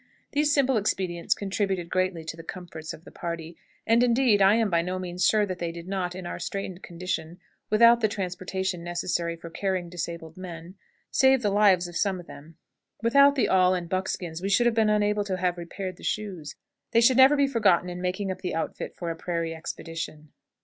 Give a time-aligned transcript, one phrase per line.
[0.31, 3.55] These simple expedients contributed greatly to the comfort of the party;
[3.85, 6.81] and, indeed, I am by no means sure that they did not, in our straitened
[6.81, 7.37] condition,
[7.69, 10.73] without the transportation necessary for carrying disabled men,
[11.11, 12.55] save the lives of some of them.
[13.03, 16.55] Without the awl and buckskins we should have been unable to have repaired the shoes.
[16.93, 20.29] They should never be forgotten in making up the outfit for a prairie expedition.